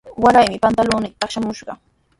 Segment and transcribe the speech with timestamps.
[0.23, 1.77] Waraymi pantulunniita taqshamushaq.